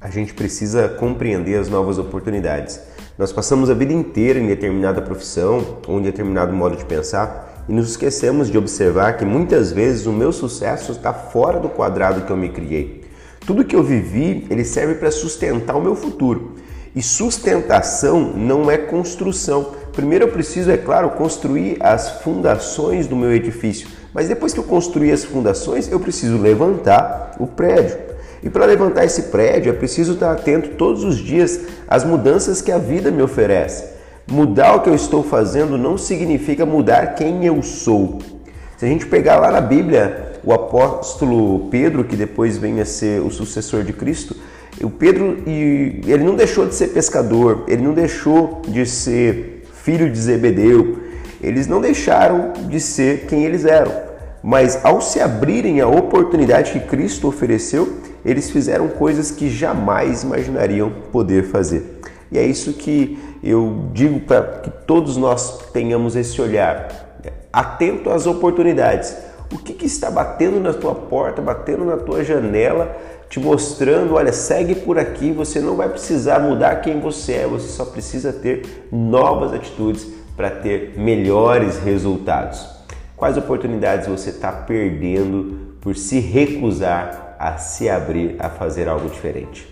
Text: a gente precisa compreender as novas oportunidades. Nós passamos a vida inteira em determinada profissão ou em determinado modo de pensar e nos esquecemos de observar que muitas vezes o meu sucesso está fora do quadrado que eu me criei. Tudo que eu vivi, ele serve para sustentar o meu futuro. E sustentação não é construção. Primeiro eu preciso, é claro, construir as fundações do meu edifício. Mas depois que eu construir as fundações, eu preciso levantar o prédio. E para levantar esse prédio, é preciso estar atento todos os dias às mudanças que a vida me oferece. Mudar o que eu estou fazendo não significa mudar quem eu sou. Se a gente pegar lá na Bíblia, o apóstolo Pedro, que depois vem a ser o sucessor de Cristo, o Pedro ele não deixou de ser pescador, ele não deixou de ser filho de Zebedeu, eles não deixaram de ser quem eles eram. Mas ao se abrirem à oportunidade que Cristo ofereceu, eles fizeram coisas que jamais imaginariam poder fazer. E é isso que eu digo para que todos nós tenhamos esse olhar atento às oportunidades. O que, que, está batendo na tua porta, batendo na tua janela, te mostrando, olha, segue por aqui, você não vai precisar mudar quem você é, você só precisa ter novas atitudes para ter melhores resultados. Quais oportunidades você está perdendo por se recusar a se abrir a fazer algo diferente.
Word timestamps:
a 0.00 0.08
gente 0.08 0.32
precisa 0.32 0.88
compreender 0.88 1.58
as 1.58 1.68
novas 1.68 1.98
oportunidades. 1.98 2.80
Nós 3.18 3.32
passamos 3.32 3.68
a 3.68 3.74
vida 3.74 3.92
inteira 3.92 4.40
em 4.40 4.46
determinada 4.46 5.02
profissão 5.02 5.78
ou 5.86 5.98
em 5.98 6.02
determinado 6.02 6.54
modo 6.54 6.74
de 6.74 6.86
pensar 6.86 7.66
e 7.68 7.72
nos 7.72 7.90
esquecemos 7.90 8.50
de 8.50 8.56
observar 8.56 9.18
que 9.18 9.26
muitas 9.26 9.70
vezes 9.70 10.06
o 10.06 10.12
meu 10.12 10.32
sucesso 10.32 10.92
está 10.92 11.12
fora 11.12 11.60
do 11.60 11.68
quadrado 11.68 12.22
que 12.22 12.32
eu 12.32 12.36
me 12.36 12.48
criei. 12.48 13.04
Tudo 13.46 13.64
que 13.64 13.76
eu 13.76 13.82
vivi, 13.82 14.46
ele 14.48 14.64
serve 14.64 14.94
para 14.94 15.10
sustentar 15.10 15.76
o 15.76 15.82
meu 15.82 15.94
futuro. 15.94 16.54
E 16.96 17.02
sustentação 17.02 18.32
não 18.34 18.70
é 18.70 18.78
construção. 18.78 19.74
Primeiro 19.92 20.24
eu 20.24 20.32
preciso, 20.32 20.70
é 20.70 20.78
claro, 20.78 21.10
construir 21.10 21.76
as 21.78 22.22
fundações 22.22 23.06
do 23.06 23.14
meu 23.14 23.32
edifício. 23.32 23.86
Mas 24.14 24.28
depois 24.28 24.54
que 24.54 24.60
eu 24.60 24.64
construir 24.64 25.12
as 25.12 25.24
fundações, 25.24 25.92
eu 25.92 26.00
preciso 26.00 26.38
levantar 26.38 27.36
o 27.38 27.46
prédio. 27.46 28.09
E 28.42 28.48
para 28.48 28.64
levantar 28.64 29.04
esse 29.04 29.24
prédio, 29.24 29.70
é 29.70 29.74
preciso 29.74 30.14
estar 30.14 30.32
atento 30.32 30.70
todos 30.70 31.04
os 31.04 31.16
dias 31.16 31.60
às 31.86 32.04
mudanças 32.04 32.62
que 32.62 32.72
a 32.72 32.78
vida 32.78 33.10
me 33.10 33.22
oferece. 33.22 33.84
Mudar 34.30 34.76
o 34.76 34.80
que 34.80 34.88
eu 34.88 34.94
estou 34.94 35.22
fazendo 35.22 35.76
não 35.76 35.98
significa 35.98 36.64
mudar 36.64 37.14
quem 37.14 37.44
eu 37.44 37.62
sou. 37.62 38.18
Se 38.76 38.86
a 38.86 38.88
gente 38.88 39.04
pegar 39.06 39.38
lá 39.38 39.50
na 39.50 39.60
Bíblia, 39.60 40.32
o 40.42 40.52
apóstolo 40.52 41.68
Pedro, 41.68 42.04
que 42.04 42.16
depois 42.16 42.56
vem 42.56 42.80
a 42.80 42.84
ser 42.84 43.20
o 43.20 43.30
sucessor 43.30 43.82
de 43.82 43.92
Cristo, 43.92 44.34
o 44.82 44.88
Pedro 44.88 45.42
ele 45.46 46.24
não 46.24 46.34
deixou 46.34 46.66
de 46.66 46.74
ser 46.74 46.88
pescador, 46.88 47.64
ele 47.68 47.82
não 47.82 47.92
deixou 47.92 48.62
de 48.66 48.86
ser 48.86 49.66
filho 49.82 50.10
de 50.10 50.18
Zebedeu, 50.18 50.98
eles 51.42 51.66
não 51.66 51.80
deixaram 51.80 52.52
de 52.68 52.80
ser 52.80 53.26
quem 53.26 53.44
eles 53.44 53.64
eram. 53.64 53.92
Mas 54.42 54.82
ao 54.82 55.02
se 55.02 55.20
abrirem 55.20 55.80
à 55.80 55.88
oportunidade 55.88 56.72
que 56.72 56.80
Cristo 56.80 57.28
ofereceu, 57.28 57.98
eles 58.24 58.50
fizeram 58.50 58.88
coisas 58.88 59.30
que 59.30 59.48
jamais 59.48 60.22
imaginariam 60.22 60.90
poder 61.10 61.44
fazer. 61.44 62.00
E 62.30 62.38
é 62.38 62.44
isso 62.44 62.72
que 62.74 63.18
eu 63.42 63.86
digo 63.92 64.20
para 64.20 64.42
que 64.42 64.70
todos 64.70 65.16
nós 65.16 65.70
tenhamos 65.72 66.14
esse 66.14 66.40
olhar 66.40 66.88
atento 67.52 68.10
às 68.10 68.26
oportunidades. 68.26 69.16
O 69.52 69.58
que, 69.58 69.72
que, 69.72 69.86
está 69.86 70.10
batendo 70.10 70.60
na 70.60 70.72
tua 70.72 70.94
porta, 70.94 71.42
batendo 71.42 71.84
na 71.84 71.96
tua 71.96 72.22
janela, 72.22 72.96
te 73.28 73.40
mostrando, 73.40 74.14
olha, 74.14 74.32
segue 74.32 74.76
por 74.76 74.96
aqui, 74.96 75.32
você 75.32 75.60
não 75.60 75.74
vai 75.74 75.88
precisar 75.88 76.38
mudar 76.38 76.76
quem 76.76 77.00
você 77.00 77.32
é, 77.32 77.46
você 77.46 77.66
só 77.66 77.84
precisa 77.84 78.32
ter 78.32 78.86
novas 78.92 79.52
atitudes 79.52 80.06
para 80.36 80.50
ter 80.50 80.94
melhores 80.96 81.78
resultados. 81.78 82.79
Quais 83.20 83.36
oportunidades 83.36 84.08
você 84.08 84.30
está 84.30 84.50
perdendo 84.50 85.76
por 85.82 85.94
se 85.94 86.18
recusar 86.20 87.36
a 87.38 87.58
se 87.58 87.86
abrir 87.86 88.36
a 88.38 88.48
fazer 88.48 88.88
algo 88.88 89.10
diferente. 89.10 89.68